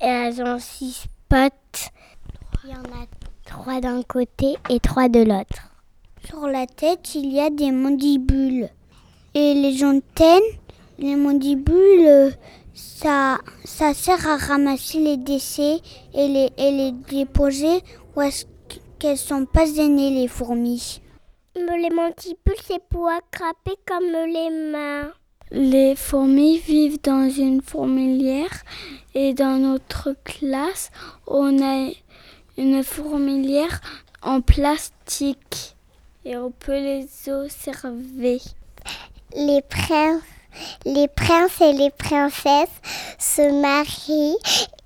et 0.00 0.06
elles 0.06 0.40
ont 0.42 0.58
six 0.60 1.06
pattes. 1.28 1.90
Il 2.64 2.70
y 2.70 2.74
en 2.74 2.82
a 2.82 3.06
trois 3.44 3.80
d'un 3.80 4.02
côté 4.02 4.54
et 4.68 4.78
trois 4.78 5.08
de 5.08 5.20
l'autre. 5.20 5.70
Sur 6.24 6.46
la 6.46 6.66
tête, 6.66 7.14
il 7.16 7.32
y 7.32 7.40
a 7.40 7.50
des 7.50 7.72
mandibules. 7.72 8.68
Et 9.34 9.54
les 9.54 9.82
antennes, 9.82 10.40
les 10.98 11.16
mandibules, 11.16 12.06
euh, 12.06 12.30
ça, 12.74 13.38
ça 13.64 13.94
sert 13.94 14.28
à 14.28 14.36
ramasser 14.36 14.98
les 15.00 15.16
décès 15.16 15.80
et 16.14 16.28
les, 16.28 16.50
et 16.56 16.70
les 16.70 16.92
déposer 16.92 17.80
où 18.14 18.20
est-ce 18.20 18.44
qu'elles 19.00 19.18
sont 19.18 19.46
pas 19.46 19.66
aînées, 19.78 20.10
les 20.10 20.28
fourmis. 20.28 21.00
Les 21.54 21.90
mandibules, 21.90 22.56
c'est 22.66 22.82
pour 22.88 23.08
attraper 23.10 23.76
comme 23.86 24.10
les 24.10 24.48
mains. 24.48 25.12
Les 25.50 25.94
fourmis 25.94 26.58
vivent 26.58 27.02
dans 27.02 27.28
une 27.28 27.60
fourmilière 27.60 28.62
et 29.14 29.34
dans 29.34 29.58
notre 29.58 30.16
classe, 30.24 30.90
on 31.26 31.62
a 31.62 31.90
une 32.56 32.82
fourmilière 32.82 33.82
en 34.22 34.40
plastique 34.40 35.76
et 36.24 36.38
on 36.38 36.52
peut 36.52 36.72
les 36.72 37.06
observer. 37.28 38.40
Les 39.36 39.60
princes, 39.60 40.22
les 40.86 41.08
princes 41.08 41.60
et 41.60 41.74
les 41.74 41.90
princesses 41.90 42.80
se 43.18 43.60
marient 43.60 44.38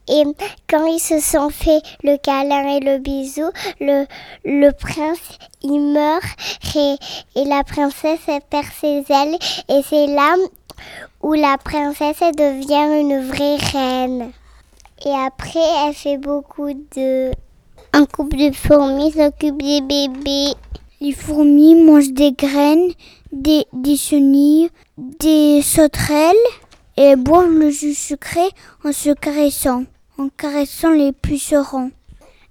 et 0.09 0.25
quand 0.69 0.87
ils 0.87 1.01
se 1.01 1.21
sont 1.21 1.51
fait 1.51 1.81
le 2.03 2.17
câlin 2.17 2.77
et 2.77 2.81
le 2.81 2.99
bisou, 2.99 3.51
le, 3.81 4.07
le 4.45 4.71
prince 4.73 5.39
il 5.63 5.81
meurt 5.81 6.25
et, 6.77 6.97
et 7.35 7.45
la 7.45 7.65
princesse 7.65 8.21
perd 8.51 8.67
ses 8.81 9.05
ailes 9.09 9.39
et 9.69 9.83
c'est 9.89 10.07
là 10.07 10.35
où 11.23 11.33
la 11.33 11.57
princesse 11.59 12.21
devient 12.37 13.01
une 13.01 13.27
vraie 13.27 13.57
reine. 13.57 14.31
Et 15.05 15.11
après 15.11 15.61
elle 15.85 15.95
fait 15.95 16.19
beaucoup 16.19 16.73
de... 16.73 17.33
Un 17.93 18.05
couple 18.05 18.37
de 18.37 18.53
fourmis 18.53 19.13
s'occupe 19.13 19.63
des 19.63 19.81
bébés. 19.81 20.55
Les 21.01 21.13
fourmis 21.13 21.75
mangent 21.75 22.13
des 22.13 22.33
graines, 22.33 22.93
des, 23.33 23.67
des 23.73 23.97
chenilles, 23.97 24.71
des 24.97 25.63
sauterelles 25.63 26.35
et 26.97 27.17
boivent 27.17 27.51
le 27.51 27.71
jus 27.71 27.95
sucré 27.95 28.47
en 28.85 28.93
se 28.93 29.11
caressant, 29.11 29.85
en 30.19 30.29
caressant 30.29 30.91
les 30.91 31.13
pucerons. 31.13 31.91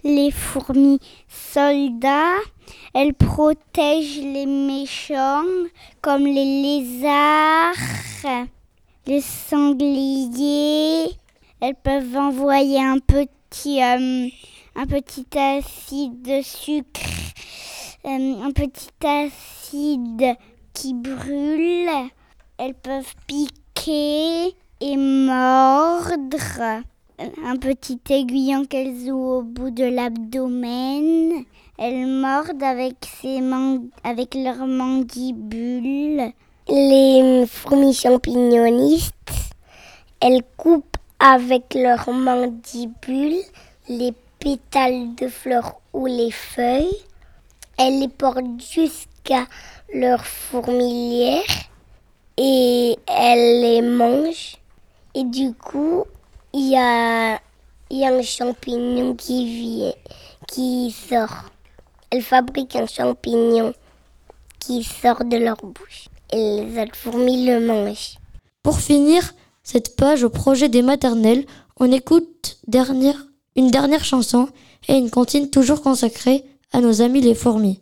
Les 0.03 0.29
fourmis 0.31 1.00
soldats, 1.27 2.38
elles 2.93 3.13
protègent 3.13 4.22
les 4.22 4.45
méchants 4.45 5.43
comme 6.01 6.25
les 6.25 6.62
lézards, 6.62 7.74
les 9.07 9.22
sangliers. 9.22 11.10
Elles 11.60 11.75
peuvent 11.84 12.15
envoyer 12.15 12.84
un 12.84 13.00
petit, 13.00 13.81
euh, 13.81 14.27
un 14.75 14.86
petit 14.86 15.25
acide 15.38 16.22
de 16.22 16.41
sucre 16.43 17.01
euh, 18.07 18.43
un 18.43 18.51
petit 18.51 18.91
acide 19.03 20.38
qui 20.74 20.93
brûle. 20.93 21.89
Elles 22.60 22.75
peuvent 22.75 23.15
piquer 23.25 24.55
et 24.79 24.98
mordre. 24.98 26.84
Un 27.17 27.55
petit 27.55 28.01
aiguillon 28.10 28.65
qu'elles 28.65 29.10
ont 29.10 29.38
au 29.38 29.41
bout 29.41 29.72
de 29.72 29.86
l'abdomen. 29.86 31.45
Elles 31.77 32.07
mordent 32.07 32.62
avec, 32.62 32.95
ses 33.22 33.39
avec 34.03 34.36
leurs 34.36 34.67
mandibules. 34.67 36.34
Les 36.67 37.45
fourmis 37.48 37.93
champignonistes, 37.93 39.13
elles 40.19 40.43
coupent 40.57 40.98
avec 41.19 41.74
leurs 41.74 42.12
mandibules 42.12 43.43
les 43.88 44.13
pétales 44.39 45.15
de 45.15 45.29
fleurs 45.29 45.79
ou 45.93 46.07
les 46.07 46.31
feuilles. 46.31 46.98
Elles 47.77 48.01
les 48.01 48.10
portent 48.10 48.60
jusqu'à 48.60 49.45
leur 49.93 50.25
fourmilière 50.25 51.43
et 52.36 52.98
elles 53.07 53.62
les 53.62 53.81
mangent. 53.81 54.57
Et 55.13 55.24
du 55.24 55.53
coup, 55.53 56.03
il 56.55 56.69
y 56.69 56.77
a, 56.77 57.39
un 57.91 58.21
champignon 58.21 59.13
qui 59.15 60.95
sort. 61.09 61.51
Elles 62.09 62.21
fabriquent 62.21 62.77
un 62.77 62.88
champignon 62.88 63.73
qui 64.60 64.84
sort 64.84 65.25
de 65.25 65.36
leur 65.36 65.58
bouche. 65.58 66.08
Et 66.32 66.62
les 66.62 66.82
autres 66.82 66.95
fourmis 66.95 67.45
le 67.45 67.60
mangent. 67.60 68.15
Pour 68.63 68.80
finir 68.80 69.34
cette 69.63 69.97
page 69.97 70.23
au 70.23 70.30
projet 70.30 70.69
des 70.69 70.82
maternelles, 70.82 71.45
on 71.77 71.91
écoute 71.91 72.58
dernière, 72.67 73.25
une 73.58 73.69
dernière 73.69 74.06
chanson 74.06 74.47
et 74.88 74.95
une 74.95 75.12
comptine 75.12 75.49
toujours 75.49 75.82
consacrée 75.82 76.45
à 76.71 76.80
nos 76.80 77.01
amis 77.01 77.21
les 77.21 77.36
fourmis. 77.36 77.82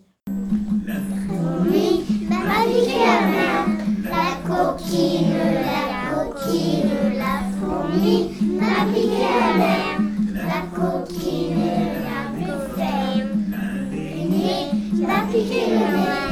Thank 15.34 16.18
you. 16.18 16.23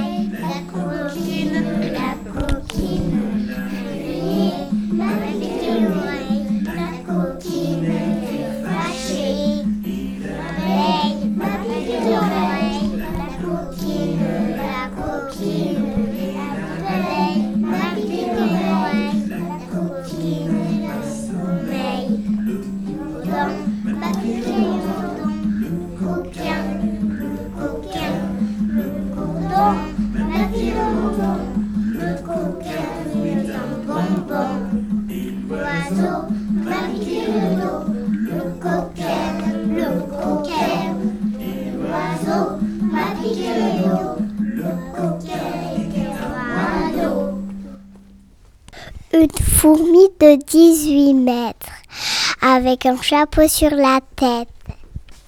Avec 52.84 53.00
un 53.00 53.02
chapeau 53.02 53.48
sur 53.48 53.72
la 53.72 54.00
tête. 54.15 54.48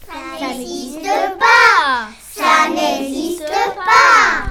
Ça 0.08 0.48
n'existe 0.48 1.04
pas 1.40 2.08
Ça 2.32 2.70
n'existe 2.70 3.44
pas 3.76 4.50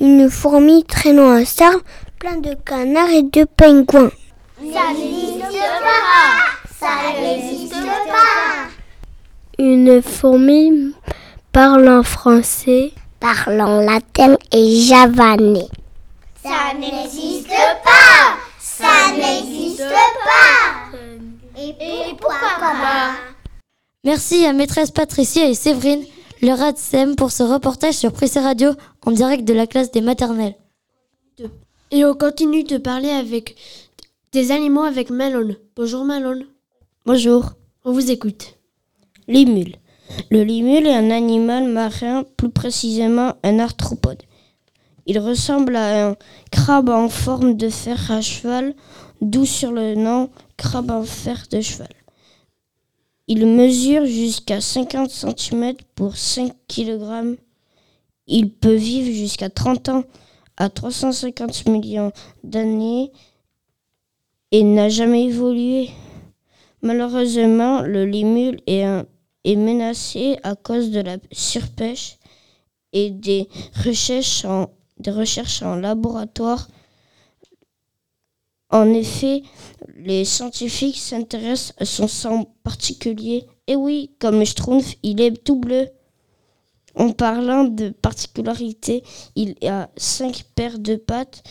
Une 0.00 0.30
fourmi 0.30 0.84
traînant 0.84 1.30
un 1.30 1.44
sable 1.44 1.82
plein 2.18 2.36
de 2.36 2.54
canards 2.54 3.10
et 3.10 3.22
de 3.22 3.44
pingouins. 3.44 4.10
Ça 4.58 4.92
n'existe 4.92 5.40
pas 5.50 6.38
Ça 6.78 7.20
n'existe 7.20 7.74
pas 7.74 8.68
Une 9.58 10.02
fourmi 10.02 10.92
parlant 11.52 12.02
français, 12.02 12.92
parlant 13.20 13.80
latin 13.80 14.36
et 14.52 14.80
javanais. 14.82 15.68
Ça 16.42 16.74
n'existe 16.78 17.48
pas 17.84 18.36
Ça 18.58 19.12
n'existe 19.16 19.78
pas 19.88 20.57
Et 21.60 22.14
pourquoi 22.20 22.56
pas 22.60 23.16
Merci 24.04 24.44
à 24.44 24.52
maîtresse 24.52 24.92
Patricia 24.92 25.48
et 25.48 25.54
Séverine, 25.54 26.04
le 26.40 26.52
RADSEM, 26.52 27.16
pour 27.16 27.32
ce 27.32 27.42
reportage 27.42 27.94
sur 27.94 28.12
Prissé 28.12 28.38
Radio 28.38 28.70
en 29.04 29.10
direct 29.10 29.44
de 29.44 29.54
la 29.54 29.66
classe 29.66 29.90
des 29.90 30.00
maternelles. 30.00 30.54
Et 31.90 32.04
on 32.04 32.14
continue 32.14 32.62
de 32.62 32.76
parler 32.76 33.10
avec 33.10 33.56
des 34.30 34.52
animaux 34.52 34.82
avec 34.82 35.10
Malone. 35.10 35.56
Bonjour 35.74 36.04
Malone. 36.04 36.46
Bonjour. 37.06 37.50
On 37.84 37.90
vous 37.90 38.12
écoute. 38.12 38.54
Limule. 39.26 39.76
Le 40.30 40.44
limule 40.44 40.86
est 40.86 40.94
un 40.94 41.10
animal 41.10 41.64
marin, 41.64 42.22
plus 42.36 42.50
précisément 42.50 43.34
un 43.42 43.58
arthropode. 43.58 44.22
Il 45.06 45.18
ressemble 45.18 45.74
à 45.74 46.10
un 46.10 46.16
crabe 46.52 46.90
en 46.90 47.08
forme 47.08 47.56
de 47.56 47.68
fer 47.68 48.12
à 48.12 48.20
cheval, 48.20 48.74
d'où 49.20 49.44
sur 49.44 49.72
le 49.72 49.96
nom 49.96 50.30
crabe 50.58 50.90
en 50.90 51.04
fer 51.04 51.46
de 51.50 51.62
cheval. 51.62 51.88
Il 53.28 53.46
mesure 53.46 54.04
jusqu'à 54.04 54.60
50 54.60 55.10
cm 55.10 55.74
pour 55.94 56.16
5 56.16 56.52
kg. 56.66 57.36
Il 58.26 58.50
peut 58.50 58.74
vivre 58.74 59.10
jusqu'à 59.10 59.48
30 59.48 59.88
ans 59.88 60.04
à 60.56 60.68
350 60.68 61.66
millions 61.66 62.12
d'années 62.42 63.12
et 64.50 64.62
n'a 64.62 64.88
jamais 64.88 65.24
évolué. 65.26 65.90
Malheureusement, 66.82 67.82
le 67.82 68.04
limule 68.04 68.60
est, 68.66 69.04
menacé 69.56 70.38
à 70.42 70.56
cause 70.56 70.90
de 70.90 71.00
la 71.00 71.16
surpêche 71.32 72.18
et 72.92 73.10
des 73.10 73.48
recherches 73.84 74.44
en 74.44 75.76
laboratoire. 75.76 76.68
En 78.70 78.92
effet, 78.92 79.42
les 79.96 80.24
scientifiques 80.24 80.98
s'intéressent 80.98 81.74
à 81.78 81.84
son 81.86 82.06
sang 82.06 82.54
particulier. 82.62 83.46
Et 83.66 83.76
oui, 83.76 84.10
comme 84.18 84.44
schtroumpf, 84.44 84.94
il 85.02 85.20
est 85.20 85.42
tout 85.42 85.56
bleu. 85.56 85.88
En 86.94 87.12
parlant 87.12 87.64
de 87.64 87.90
particularité, 87.90 89.02
il 89.36 89.54
a 89.66 89.88
cinq 89.96 90.44
paires 90.54 90.78
de 90.78 90.96
pattes, 90.96 91.42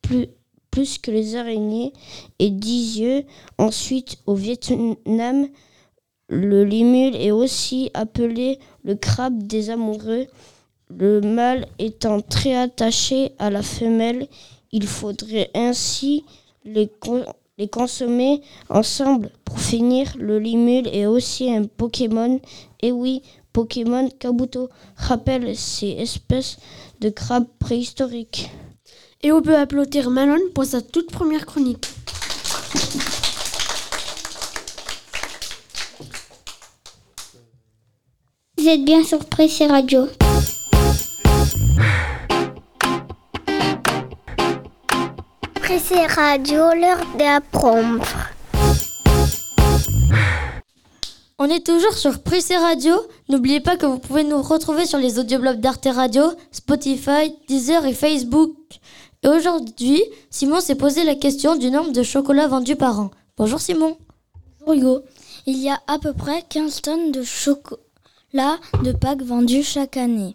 plus, 0.00 0.28
plus 0.70 0.96
que 0.98 1.10
les 1.10 1.36
araignées, 1.36 1.92
et 2.38 2.50
dix 2.50 3.00
yeux. 3.00 3.24
Ensuite, 3.58 4.18
au 4.26 4.34
Vietnam, 4.34 5.48
le 6.28 6.64
limule 6.64 7.16
est 7.16 7.32
aussi 7.32 7.90
appelé 7.92 8.58
le 8.84 8.94
crabe 8.94 9.42
des 9.42 9.68
amoureux. 9.68 10.26
Le 10.88 11.20
mâle 11.20 11.66
étant 11.78 12.20
très 12.20 12.54
attaché 12.54 13.32
à 13.38 13.50
la 13.50 13.62
femelle, 13.62 14.28
il 14.70 14.86
faudrait 14.86 15.50
ainsi 15.54 16.24
les, 16.64 16.88
con- 16.88 17.24
les 17.58 17.68
consommer 17.68 18.42
ensemble. 18.68 19.30
Pour 19.44 19.60
finir, 19.60 20.12
le 20.18 20.38
limule 20.38 20.88
est 20.88 21.06
aussi 21.06 21.52
un 21.52 21.64
Pokémon. 21.64 22.40
Et 22.80 22.92
oui, 22.92 23.22
Pokémon 23.52 24.08
Kabuto 24.18 24.70
rappelle 24.96 25.56
ces 25.56 25.88
espèces 25.90 26.56
de 27.00 27.10
crabes 27.10 27.46
préhistoriques. 27.58 28.50
Et 29.22 29.30
on 29.30 29.42
peut 29.42 29.56
applaudir 29.56 30.10
Malone 30.10 30.50
pour 30.54 30.64
sa 30.64 30.80
toute 30.80 31.10
première 31.10 31.46
chronique. 31.46 31.86
Vous 38.58 38.68
êtes 38.68 38.84
bien 38.84 39.04
sur 39.04 39.24
Pressé 39.24 39.66
Radio. 39.66 40.06
Pressé 45.62 46.06
Radio, 46.06 46.74
l'heure 46.74 47.06
d'apprendre. 47.16 48.04
On 51.38 51.44
est 51.44 51.64
toujours 51.64 51.92
sur 51.92 52.20
Prissé 52.20 52.56
Radio. 52.56 52.94
N'oubliez 53.28 53.60
pas 53.60 53.76
que 53.76 53.86
vous 53.86 54.00
pouvez 54.00 54.24
nous 54.24 54.42
retrouver 54.42 54.86
sur 54.86 54.98
les 54.98 55.20
audioblogs 55.20 55.60
d'Arte 55.60 55.86
Radio, 55.86 56.24
Spotify, 56.50 57.36
Deezer 57.46 57.86
et 57.86 57.94
Facebook. 57.94 58.56
Et 59.22 59.28
aujourd'hui, 59.28 60.02
Simon 60.30 60.60
s'est 60.60 60.74
posé 60.74 61.04
la 61.04 61.14
question 61.14 61.54
du 61.54 61.70
nombre 61.70 61.92
de 61.92 62.02
chocolats 62.02 62.48
vendus 62.48 62.76
par 62.76 62.98
an. 62.98 63.12
Bonjour 63.36 63.60
Simon. 63.60 63.96
Bonjour 64.66 64.74
Hugo. 64.74 65.02
Il 65.46 65.58
y 65.58 65.70
a 65.70 65.80
à 65.86 66.00
peu 66.00 66.12
près 66.12 66.42
15 66.48 66.82
tonnes 66.82 67.12
de 67.12 67.22
chocolat 67.22 68.58
de 68.82 68.90
Pâques 68.90 69.22
vendus 69.22 69.62
chaque 69.62 69.96
année. 69.96 70.34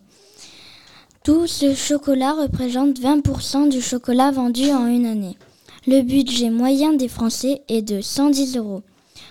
Tout 1.27 1.45
ce 1.45 1.75
chocolat 1.75 2.31
représente 2.31 3.01
20% 3.01 3.67
du 3.67 3.81
chocolat 3.81 4.31
vendu 4.31 4.71
en 4.71 4.87
une 4.87 5.05
année. 5.05 5.37
Le 5.85 6.01
budget 6.01 6.49
moyen 6.49 6.93
des 6.93 7.09
Français 7.09 7.63
est 7.67 7.81
de 7.81 7.99
110 7.99 8.55
euros, 8.55 8.81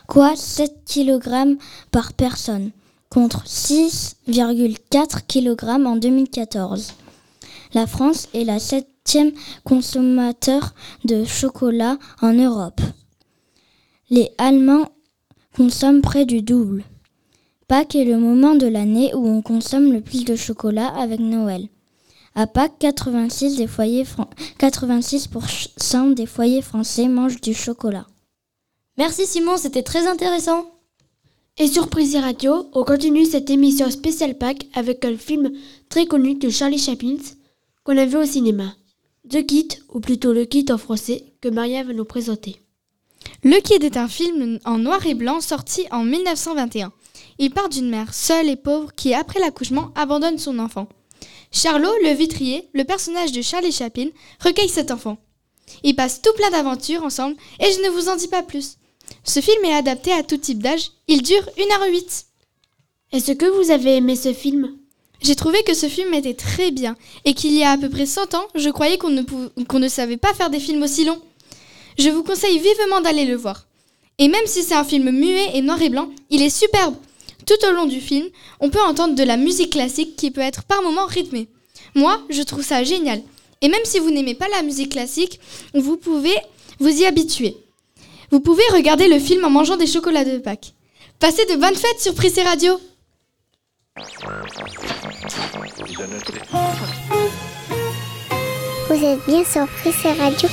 quoi 0.07 0.37
7 0.37 0.75
kg 0.85 1.57
par 1.91 2.13
personne, 2.13 2.73
contre 3.09 3.45
6,4 3.47 5.23
kg 5.27 5.87
en 5.87 5.97
2014. 5.97 6.93
La 7.73 7.87
France 7.87 8.29
est 8.35 8.45
la 8.45 8.59
septième 8.59 9.33
consommateur 9.65 10.75
de 11.07 11.25
chocolat 11.25 11.97
en 12.21 12.35
Europe. 12.35 12.83
Les 14.11 14.33
Allemands 14.37 14.91
consomment 15.57 16.03
près 16.03 16.27
du 16.27 16.43
double. 16.43 16.85
Pâques 17.69 17.95
est 17.95 18.05
le 18.05 18.19
moment 18.19 18.55
de 18.55 18.67
l'année 18.67 19.15
où 19.15 19.27
on 19.27 19.41
consomme 19.41 19.95
le 19.95 20.03
plus 20.03 20.27
de 20.27 20.37
chocolat 20.37 20.89
avec 20.89 21.21
Noël. 21.21 21.71
À 22.38 22.46
Pâques, 22.46 22.79
86, 22.81 23.57
des 23.57 23.66
foyers 23.66 24.05
fran- 24.05 24.29
86% 24.59 26.12
des 26.14 26.27
foyers 26.27 26.61
français 26.61 27.09
mangent 27.09 27.40
du 27.40 27.55
chocolat. 27.55 28.07
Merci 28.99 29.27
Simon, 29.27 29.57
c'était 29.57 29.83
très 29.83 30.07
intéressant. 30.07 30.66
Et 31.57 31.66
sur 31.66 31.88
Prissé 31.88 32.20
Radio, 32.20 32.68
on 32.75 32.85
continue 32.85 33.25
cette 33.25 33.49
émission 33.49 33.90
spéciale 33.90 34.37
Pâques 34.37 34.66
avec 34.75 35.03
un 35.07 35.16
film 35.16 35.51
très 35.88 36.05
connu 36.05 36.35
de 36.35 36.51
Charlie 36.51 36.79
Chaplin 36.79 37.16
qu'on 37.85 37.96
a 37.96 38.05
vu 38.05 38.16
au 38.18 38.27
cinéma. 38.27 38.75
The 39.31 39.44
Kid, 39.46 39.72
ou 39.94 40.01
plutôt 40.01 40.35
Le 40.35 40.44
Kid 40.44 40.70
en 40.70 40.77
français, 40.79 41.25
que 41.40 41.49
Maria 41.49 41.85
va 41.85 41.94
nous 41.94 42.05
présenter. 42.05 42.61
Le 43.44 43.59
Kid 43.62 43.83
est 43.83 43.96
un 43.96 44.09
film 44.09 44.59
en 44.66 44.77
noir 44.79 45.07
et 45.07 45.14
blanc 45.14 45.40
sorti 45.40 45.87
en 45.90 46.05
1921. 46.05 46.92
Il 47.38 47.51
part 47.51 47.70
d'une 47.70 47.88
mère 47.88 48.12
seule 48.12 48.51
et 48.51 48.57
pauvre 48.57 48.92
qui, 48.94 49.14
après 49.14 49.40
l'accouchement, 49.40 49.90
abandonne 49.94 50.38
son 50.38 50.59
enfant. 50.59 50.87
Charlot, 51.53 51.93
le 52.03 52.11
vitrier, 52.13 52.69
le 52.73 52.85
personnage 52.85 53.33
de 53.33 53.43
Charlie 53.43 53.73
Chaplin, 53.73 54.09
recueille 54.41 54.69
cet 54.69 54.91
enfant. 54.91 55.17
Ils 55.83 55.97
passent 55.97 56.23
tout 56.23 56.33
plein 56.35 56.51
d'aventures 56.51 57.03
ensemble 57.03 57.37
et 57.61 57.71
je 57.73 57.81
ne 57.83 57.89
vous 57.91 58.09
en 58.09 58.17
dis 58.17 58.29
pas 58.29 58.43
plus. 58.43 58.77
Ce 59.25 59.41
film 59.41 59.65
est 59.65 59.75
adapté 59.75 60.13
à 60.13 60.23
tout 60.23 60.37
type 60.37 60.63
d'âge. 60.63 60.91
Il 61.09 61.23
dure 61.23 61.43
1h08. 61.57 62.25
Est-ce 63.13 63.33
que 63.33 63.47
vous 63.47 63.71
avez 63.71 63.97
aimé 63.97 64.17
ce 64.17 64.33
film? 64.33 64.77
J'ai 65.23 65.35
trouvé 65.37 65.63
que 65.63 65.75
ce 65.75 65.89
film 65.89 66.13
était 66.15 66.35
très 66.35 66.71
bien 66.71 66.97
et 67.25 67.33
qu'il 67.35 67.55
y 67.55 67.63
a 67.65 67.71
à 67.71 67.79
peu 67.79 67.89
près 67.89 68.05
100 68.07 68.35
ans, 68.35 68.45
je 68.55 68.69
croyais 68.69 68.99
qu'on 68.99 69.09
ne, 69.11 69.23
pou- 69.23 69.49
qu'on 69.69 69.79
ne 69.79 69.89
savait 69.89 70.19
pas 70.19 70.35
faire 70.35 70.51
des 70.51 70.61
films 70.61 70.83
aussi 70.83 71.05
longs. 71.05 71.23
Je 71.99 72.11
vous 72.11 72.23
conseille 72.23 72.59
vivement 72.59 73.01
d'aller 73.01 73.25
le 73.25 73.37
voir. 73.37 73.67
Et 74.19 74.29
même 74.29 74.47
si 74.47 74.63
c'est 74.63 74.75
un 74.75 74.85
film 74.85 75.11
muet 75.11 75.51
et 75.55 75.63
noir 75.63 75.81
et 75.81 75.89
blanc, 75.89 76.11
il 76.31 76.43
est 76.43 76.51
superbe. 76.51 76.97
Tout 77.47 77.67
au 77.69 77.73
long 77.73 77.87
du 77.87 78.01
film, 78.01 78.27
on 78.61 78.71
peut 78.71 78.83
entendre 78.83 79.15
de 79.15 79.23
la 79.23 79.37
musique 79.37 79.71
classique 79.71 80.17
qui 80.17 80.31
peut 80.33 80.41
être 80.41 80.65
par 80.65 80.83
moments 80.83 81.07
rythmée. 81.07 81.49
Moi, 81.95 82.21
je 82.29 82.43
trouve 82.43 82.65
ça 82.65 82.83
génial. 82.83 83.23
Et 83.63 83.69
même 83.69 83.85
si 83.85 84.01
vous 84.01 84.11
n'aimez 84.11 84.35
pas 84.35 84.49
la 84.49 84.63
musique 84.63 84.93
classique, 84.93 85.41
vous 85.73 85.97
pouvez 85.97 86.37
vous 86.81 86.89
y 86.89 87.07
habituer. 87.07 87.57
Vous 88.31 88.41
pouvez 88.41 88.65
regarder 88.73 89.09
le 89.09 89.21
film 89.21 89.45
en 89.45 89.51
mangeant 89.51 89.77
des 89.77 89.87
chocolats 89.87 90.25
de 90.25 90.39
Pâques. 90.39 90.75
Passez 91.21 91.45
de 91.47 91.57
bonnes 91.57 91.77
fêtes 91.77 92.01
sur 92.01 92.15
Prissé 92.15 92.43
Radio. 92.43 92.79
Vous 98.89 99.05
êtes 99.05 99.27
bien 99.27 99.45
sur 99.45 99.67
Prissé 99.69 100.13
Radio, 100.13 100.49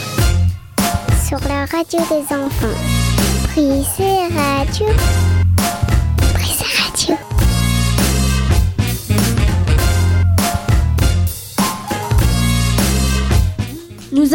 sur 1.27 1.39
la 1.47 1.65
radio 1.65 1.99
des 2.09 2.35
enfants. 2.35 2.77
Prissé 3.51 4.27
Radio. 4.35 5.42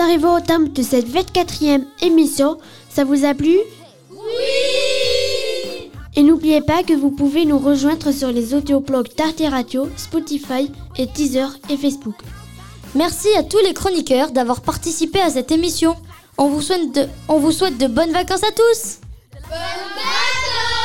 arrivons 0.08 0.36
au 0.36 0.40
terme 0.40 0.68
de 0.68 0.82
cette 0.82 1.06
24e 1.06 1.84
émission. 2.00 2.56
Ça 2.88 3.04
vous 3.04 3.26
a 3.26 3.34
plu? 3.34 3.58
Oui 4.10 5.90
Et 6.16 6.22
n'oubliez 6.22 6.62
pas 6.62 6.82
que 6.82 6.94
vous 6.94 7.10
pouvez 7.10 7.44
nous 7.44 7.58
rejoindre 7.58 8.10
sur 8.10 8.28
les 8.28 8.54
audioblogs 8.54 9.14
d'Arte 9.16 9.42
Radio, 9.50 9.86
Spotify 9.98 10.72
et 10.96 11.06
Teaser 11.08 11.48
et 11.68 11.76
Facebook. 11.76 12.14
Merci 12.94 13.28
à 13.36 13.42
tous 13.42 13.58
les 13.58 13.74
chroniqueurs 13.74 14.30
d'avoir 14.30 14.62
participé 14.62 15.20
à 15.20 15.28
cette 15.28 15.52
émission. 15.52 15.94
On 16.38 16.48
vous 16.48 16.62
souhaite 16.62 16.94
de, 16.94 17.06
on 17.28 17.38
vous 17.38 17.52
souhaite 17.52 17.76
de 17.76 17.86
bonnes 17.86 18.12
vacances 18.12 18.44
à 18.44 18.52
tous 18.52 19.00
Bonnes 19.34 19.50
vacances 19.94 20.78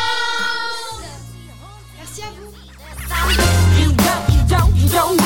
Merci 1.97 2.23
à 2.23 2.25
vous 5.07 5.22